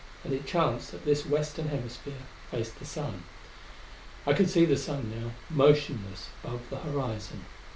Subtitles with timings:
[0.23, 3.21] And it chanced that this Western Hemisphere faced the sun.
[4.25, 7.45] I could see the sun now, motionless above the horizon.